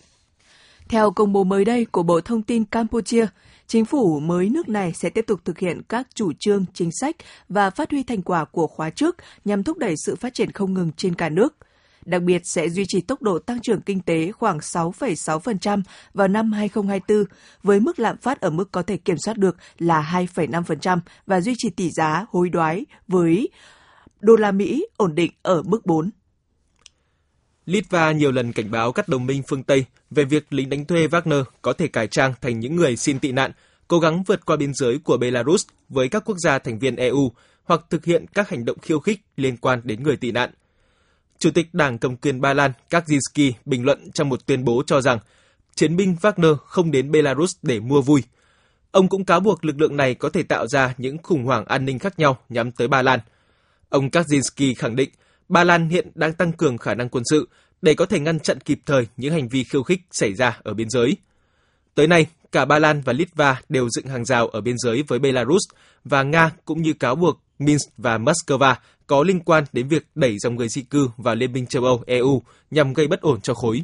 [0.88, 3.26] Theo công bố mới đây của Bộ Thông tin Campuchia,
[3.66, 7.16] chính phủ mới nước này sẽ tiếp tục thực hiện các chủ trương, chính sách
[7.48, 10.74] và phát huy thành quả của khóa trước nhằm thúc đẩy sự phát triển không
[10.74, 11.56] ngừng trên cả nước–
[12.08, 15.82] đặc biệt sẽ duy trì tốc độ tăng trưởng kinh tế khoảng 6,6%
[16.14, 17.24] vào năm 2024,
[17.62, 21.54] với mức lạm phát ở mức có thể kiểm soát được là 2,5% và duy
[21.58, 23.48] trì tỷ giá hối đoái với
[24.20, 26.10] đô la Mỹ ổn định ở mức 4.
[27.66, 31.06] Litva nhiều lần cảnh báo các đồng minh phương Tây về việc lính đánh thuê
[31.06, 33.52] Wagner có thể cải trang thành những người xin tị nạn,
[33.88, 37.32] cố gắng vượt qua biên giới của Belarus với các quốc gia thành viên EU
[37.64, 40.50] hoặc thực hiện các hành động khiêu khích liên quan đến người tị nạn–
[41.38, 45.00] Chủ tịch Đảng Cầm quyền Ba Lan Kaczynski bình luận trong một tuyên bố cho
[45.00, 45.18] rằng
[45.74, 48.22] chiến binh Wagner không đến Belarus để mua vui.
[48.90, 51.84] Ông cũng cáo buộc lực lượng này có thể tạo ra những khủng hoảng an
[51.84, 53.20] ninh khác nhau nhắm tới Ba Lan.
[53.88, 55.10] Ông Kaczynski khẳng định
[55.48, 57.48] Ba Lan hiện đang tăng cường khả năng quân sự
[57.82, 60.74] để có thể ngăn chặn kịp thời những hành vi khiêu khích xảy ra ở
[60.74, 61.16] biên giới.
[61.94, 65.18] Tới nay, cả Ba Lan và Litva đều dựng hàng rào ở biên giới với
[65.18, 65.62] Belarus
[66.04, 68.74] và Nga cũng như cáo buộc Minsk và Moscow
[69.08, 72.02] có liên quan đến việc đẩy dòng người di cư vào Liên minh châu Âu
[72.06, 73.82] EU nhằm gây bất ổn cho khối.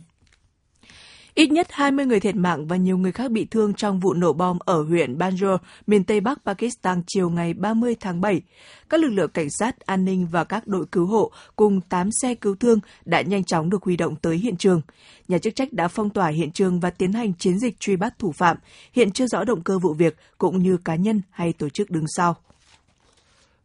[1.34, 4.32] Ít nhất 20 người thiệt mạng và nhiều người khác bị thương trong vụ nổ
[4.32, 8.42] bom ở huyện Banjor, miền Tây Bắc Pakistan chiều ngày 30 tháng 7.
[8.88, 12.34] Các lực lượng cảnh sát, an ninh và các đội cứu hộ cùng 8 xe
[12.34, 14.80] cứu thương đã nhanh chóng được huy động tới hiện trường.
[15.28, 18.18] Nhà chức trách đã phong tỏa hiện trường và tiến hành chiến dịch truy bắt
[18.18, 18.56] thủ phạm.
[18.92, 22.06] Hiện chưa rõ động cơ vụ việc cũng như cá nhân hay tổ chức đứng
[22.16, 22.36] sau.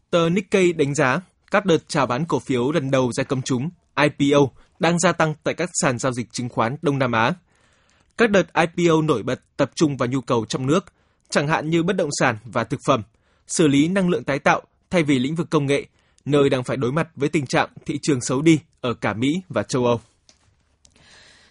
[0.10, 3.70] Tờ Nikkei đánh giá các đợt chào bán cổ phiếu lần đầu ra công chúng
[3.96, 4.40] IPO
[4.80, 7.34] đang gia tăng tại các sàn giao dịch chứng khoán Đông Nam Á.
[8.18, 10.86] Các đợt IPO nổi bật tập trung vào nhu cầu trong nước,
[11.30, 13.04] chẳng hạn như bất động sản và thực phẩm,
[13.48, 15.86] xử lý năng lượng tái tạo thay vì lĩnh vực công nghệ,
[16.26, 19.28] nơi đang phải đối mặt với tình trạng thị trường xấu đi ở cả Mỹ
[19.50, 20.00] và châu Âu.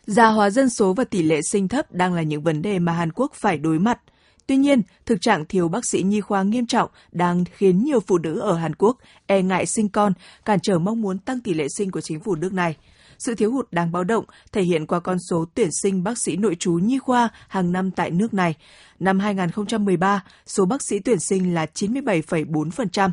[0.06, 2.92] Già hóa dân số và tỷ lệ sinh thấp đang là những vấn đề mà
[2.92, 3.98] Hàn Quốc phải đối mặt–
[4.48, 8.18] Tuy nhiên, thực trạng thiếu bác sĩ nhi khoa nghiêm trọng đang khiến nhiều phụ
[8.18, 10.12] nữ ở Hàn Quốc e ngại sinh con,
[10.44, 12.76] cản trở mong muốn tăng tỷ lệ sinh của chính phủ nước này.
[13.18, 16.36] Sự thiếu hụt đáng báo động thể hiện qua con số tuyển sinh bác sĩ
[16.36, 18.54] nội trú nhi khoa hàng năm tại nước này.
[19.00, 23.10] Năm 2013, số bác sĩ tuyển sinh là 97,4%.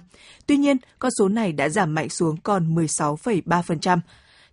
[0.47, 3.99] Tuy nhiên, con số này đã giảm mạnh xuống còn 16,3%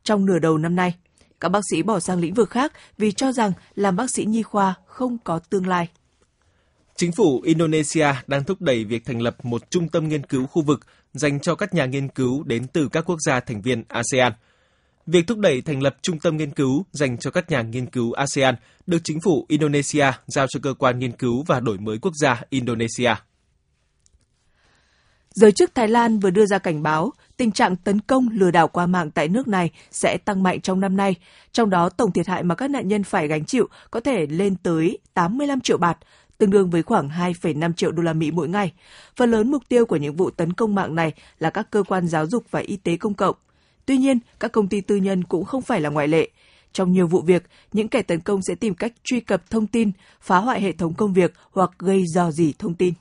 [0.02, 0.94] trong nửa đầu năm nay.
[1.40, 4.42] Các bác sĩ bỏ sang lĩnh vực khác vì cho rằng làm bác sĩ nhi
[4.42, 5.88] khoa không có tương lai.
[6.96, 10.62] Chính phủ Indonesia đang thúc đẩy việc thành lập một trung tâm nghiên cứu khu
[10.62, 10.80] vực
[11.12, 14.32] dành cho các nhà nghiên cứu đến từ các quốc gia thành viên ASEAN.
[15.06, 18.12] Việc thúc đẩy thành lập trung tâm nghiên cứu dành cho các nhà nghiên cứu
[18.12, 18.54] ASEAN
[18.86, 22.42] được chính phủ Indonesia giao cho cơ quan nghiên cứu và đổi mới quốc gia
[22.50, 23.14] Indonesia.
[25.34, 28.68] Giới chức Thái Lan vừa đưa ra cảnh báo tình trạng tấn công lừa đảo
[28.68, 31.14] qua mạng tại nước này sẽ tăng mạnh trong năm nay,
[31.52, 34.56] trong đó tổng thiệt hại mà các nạn nhân phải gánh chịu có thể lên
[34.56, 35.98] tới 85 triệu bạt,
[36.42, 38.72] tương đương với khoảng 2,5 triệu đô la Mỹ mỗi ngày.
[39.16, 42.08] Phần lớn mục tiêu của những vụ tấn công mạng này là các cơ quan
[42.08, 43.36] giáo dục và y tế công cộng.
[43.86, 46.28] Tuy nhiên, các công ty tư nhân cũng không phải là ngoại lệ.
[46.72, 49.90] Trong nhiều vụ việc, những kẻ tấn công sẽ tìm cách truy cập thông tin,
[50.20, 52.94] phá hoại hệ thống công việc hoặc gây dò dỉ thông tin.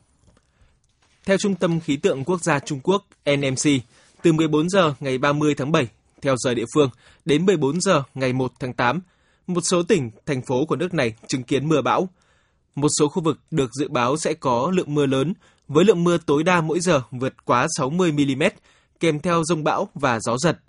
[1.26, 3.82] Theo Trung tâm Khí tượng Quốc gia Trung Quốc NMC,
[4.22, 5.88] từ 14 giờ ngày 30 tháng 7
[6.22, 6.90] theo giờ địa phương
[7.26, 9.02] đến 14 giờ ngày 1 tháng 8,
[9.48, 12.10] một số tỉnh, thành phố của nước này chứng kiến mưa bão.
[12.76, 15.34] Một số khu vực được dự báo sẽ có lượng mưa lớn,
[15.68, 18.44] với lượng mưa tối đa mỗi giờ vượt quá 60 mm,
[19.00, 20.60] kèm theo rông bão và gió giật.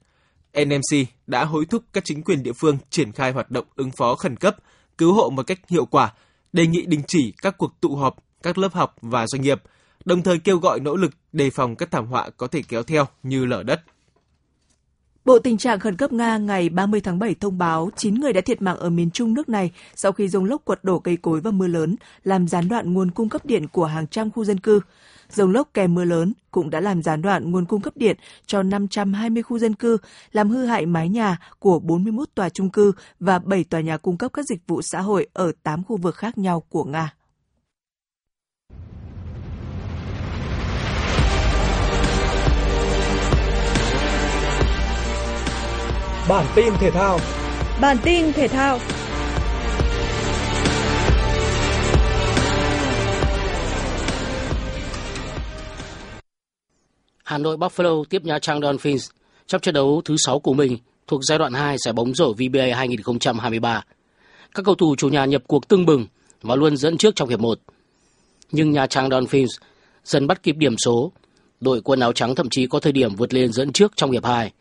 [0.65, 4.15] NMC đã hối thúc các chính quyền địa phương triển khai hoạt động ứng phó
[4.15, 4.57] khẩn cấp,
[4.99, 6.13] cứu hộ một cách hiệu quả,
[6.53, 9.63] đề nghị đình chỉ các cuộc tụ họp, các lớp học và doanh nghiệp,
[10.05, 13.07] đồng thời kêu gọi nỗ lực đề phòng các thảm họa có thể kéo theo
[13.23, 13.83] như lở đất.
[15.25, 18.41] Bộ Tình trạng khẩn cấp Nga ngày 30 tháng 7 thông báo 9 người đã
[18.41, 21.41] thiệt mạng ở miền trung nước này sau khi rông lốc quật đổ cây cối
[21.41, 24.61] và mưa lớn, làm gián đoạn nguồn cung cấp điện của hàng trăm khu dân
[24.61, 24.81] cư.
[25.31, 28.63] Rông lốc kèm mưa lớn cũng đã làm gián đoạn nguồn cung cấp điện cho
[28.63, 29.97] 520 khu dân cư,
[30.33, 34.17] làm hư hại mái nhà của 41 tòa trung cư và 7 tòa nhà cung
[34.17, 37.15] cấp các dịch vụ xã hội ở 8 khu vực khác nhau của Nga.
[46.29, 47.19] Bản tin thể thao.
[47.81, 48.79] Bản tin thể thao.
[57.25, 59.11] Hà Nội Buffalo tiếp Nha Trang Dolphins
[59.47, 62.77] trong trận đấu thứ 6 của mình thuộc giai đoạn 2 giải bóng rổ VBA
[62.77, 63.85] 2023.
[64.55, 66.07] Các cầu thủ chủ nhà nhập cuộc tưng bừng
[66.43, 67.59] và luôn dẫn trước trong hiệp 1.
[68.53, 69.51] Nhưng Nha Trang Dolphins
[70.05, 71.13] dần bắt kịp điểm số.
[71.61, 74.25] Đội quân áo trắng thậm chí có thời điểm vượt lên dẫn trước trong hiệp
[74.25, 74.53] 2.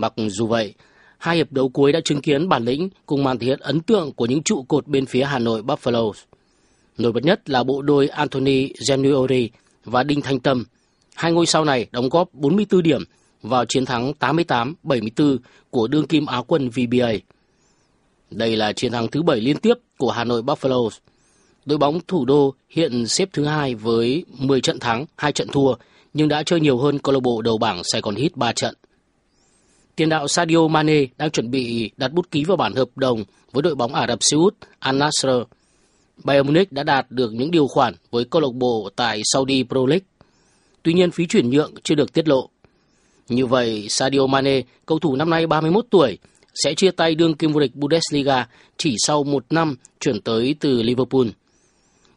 [0.00, 0.74] Mặc dù vậy,
[1.18, 4.12] hai hiệp đấu cuối đã chứng kiến bản lĩnh cùng màn thể hiện ấn tượng
[4.12, 6.12] của những trụ cột bên phía Hà Nội Buffalo.
[6.98, 9.50] Nổi bật nhất là bộ đôi Anthony Geniori
[9.84, 10.64] và Đinh Thanh Tâm.
[11.14, 13.04] Hai ngôi sao này đóng góp 44 điểm
[13.42, 15.38] vào chiến thắng 88-74
[15.70, 17.12] của đương kim Á quân VBA.
[18.30, 20.88] Đây là chiến thắng thứ bảy liên tiếp của Hà Nội Buffalo.
[21.66, 25.74] Đội bóng thủ đô hiện xếp thứ hai với 10 trận thắng, 2 trận thua,
[26.14, 28.74] nhưng đã chơi nhiều hơn câu lạc bộ đầu bảng Sài Gòn Hit 3 trận.
[30.00, 33.62] Tiền đạo Sadio Mane đang chuẩn bị đặt bút ký vào bản hợp đồng với
[33.62, 35.28] đội bóng Ả Rập Xê Út Al Nassr.
[36.24, 39.86] Bayern Munich đã đạt được những điều khoản với câu lạc bộ tại Saudi Pro
[39.86, 40.04] League.
[40.82, 42.48] Tuy nhiên phí chuyển nhượng chưa được tiết lộ.
[43.28, 46.18] Như vậy, Sadio Mane, cầu thủ năm nay 31 tuổi,
[46.54, 50.82] sẽ chia tay đương kim vô địch Bundesliga chỉ sau một năm chuyển tới từ
[50.82, 51.26] Liverpool.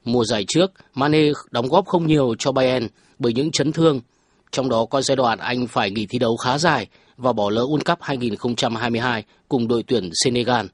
[0.06, 2.88] Mùa giải trước, Mane đóng góp không nhiều cho Bayern
[3.20, 4.02] bởi những chấn thương,
[4.52, 6.88] trong đó có giai đoạn anh phải nghỉ thi đấu khá dài
[7.24, 10.66] và bỏ lỡ World Cup 2022 cùng đội tuyển Senegal.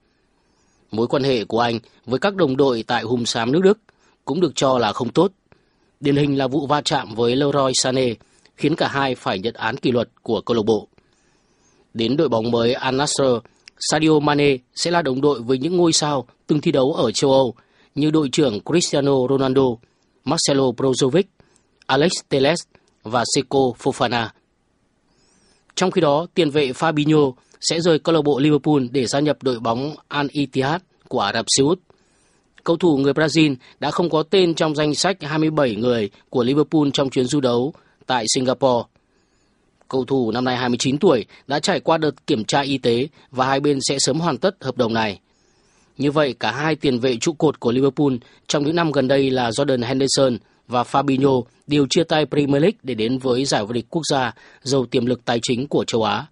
[0.91, 3.79] Mối quan hệ của anh với các đồng đội tại Hùng Sám nước Đức
[4.25, 5.31] cũng được cho là không tốt.
[5.99, 8.13] Điển hình là vụ va chạm với Leroy Sané
[8.57, 10.87] khiến cả hai phải nhận án kỷ luật của câu lạc bộ.
[11.93, 13.23] Đến đội bóng mới Al Nassr,
[13.79, 17.31] Sadio Mane sẽ là đồng đội với những ngôi sao từng thi đấu ở châu
[17.31, 17.53] Âu
[17.95, 19.65] như đội trưởng Cristiano Ronaldo,
[20.25, 21.23] Marcelo Brozovic,
[21.85, 22.59] Alex Telles
[23.03, 24.27] và Seco Fofana.
[25.79, 29.43] Trong khi đó, tiền vệ Fabinho sẽ rời câu lạc bộ Liverpool để gia nhập
[29.43, 31.79] đội bóng Al Ittihad của Ả Rập Xê Út.
[32.63, 36.87] Cầu thủ người Brazil đã không có tên trong danh sách 27 người của Liverpool
[36.93, 37.73] trong chuyến du đấu
[38.05, 38.87] tại Singapore.
[39.87, 43.47] Cầu thủ năm nay 29 tuổi đã trải qua đợt kiểm tra y tế và
[43.47, 45.19] hai bên sẽ sớm hoàn tất hợp đồng này.
[45.97, 48.13] Như vậy, cả hai tiền vệ trụ cột của Liverpool
[48.47, 50.37] trong những năm gần đây là Jordan Henderson
[50.69, 54.33] và Fabinho đều chia tay Premier League để đến với giải vô địch quốc gia
[54.61, 56.25] giàu tiềm lực tài chính của châu Á.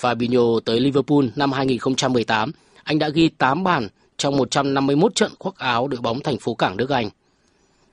[0.00, 2.52] Fabinho tới Liverpool năm 2018,
[2.84, 6.76] anh đã ghi 8 bàn trong 151 trận khoác áo đội bóng thành phố cảng
[6.76, 7.10] nước Anh.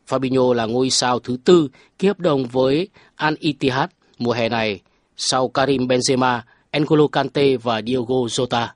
[0.07, 4.79] Fabinho là ngôi sao thứ tư ký hợp đồng với Al Ittihad mùa hè này
[5.17, 6.39] sau Karim Benzema,
[6.71, 8.67] N'Golo Kante và Diogo Jota.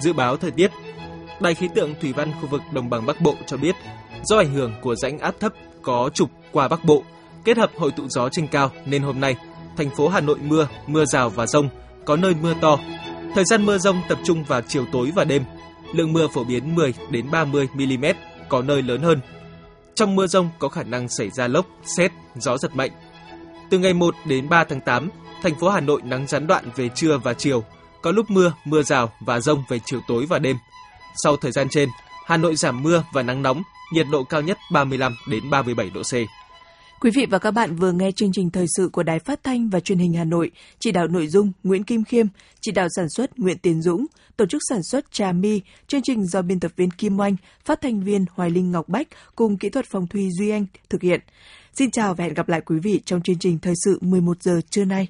[0.00, 0.70] Dự báo thời tiết
[1.40, 3.74] Đài khí tượng Thủy văn khu vực Đồng bằng Bắc Bộ cho biết,
[4.24, 5.52] do ảnh hưởng của rãnh áp thấp
[5.82, 7.02] có trục qua Bắc Bộ,
[7.44, 9.36] kết hợp hội tụ gió trên cao nên hôm nay,
[9.76, 11.68] thành phố Hà Nội mưa, mưa rào và rông,
[12.04, 12.78] có nơi mưa to.
[13.34, 15.44] Thời gian mưa rông tập trung vào chiều tối và đêm.
[15.92, 18.04] Lượng mưa phổ biến 10 đến 30 mm,
[18.48, 19.20] có nơi lớn hơn.
[19.94, 22.90] Trong mưa rông có khả năng xảy ra lốc, xét, gió giật mạnh.
[23.70, 25.10] Từ ngày 1 đến 3 tháng 8,
[25.42, 27.64] thành phố Hà Nội nắng gián đoạn về trưa và chiều,
[28.02, 30.56] có lúc mưa, mưa rào và rông về chiều tối và đêm.
[31.16, 31.88] Sau thời gian trên,
[32.26, 36.02] Hà Nội giảm mưa và nắng nóng, nhiệt độ cao nhất 35 đến 37 độ
[36.02, 36.14] C.
[37.00, 39.68] Quý vị và các bạn vừa nghe chương trình thời sự của Đài Phát thanh
[39.68, 42.26] và Truyền hình Hà Nội, chỉ đạo nội dung Nguyễn Kim Khiêm,
[42.60, 46.26] chỉ đạo sản xuất Nguyễn Tiến Dũng, tổ chức sản xuất Trà My, chương trình
[46.26, 49.68] do biên tập viên Kim Oanh, phát thanh viên Hoài Linh Ngọc Bách cùng kỹ
[49.68, 51.20] thuật phòng Thuy Duy Anh thực hiện.
[51.74, 54.60] Xin chào và hẹn gặp lại quý vị trong chương trình thời sự 11 giờ
[54.70, 55.08] trưa nay.